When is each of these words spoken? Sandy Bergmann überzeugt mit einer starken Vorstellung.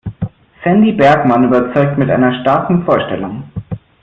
Sandy 0.63 0.93
Bergmann 0.93 1.43
überzeugt 1.43 1.95
mit 1.99 2.09
einer 2.09 2.33
starken 2.41 2.83
Vorstellung. 2.85 3.43